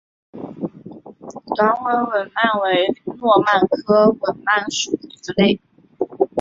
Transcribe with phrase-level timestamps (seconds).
[1.55, 5.61] 短吻吻鳗为糯鳗科吻鳗属的鱼类。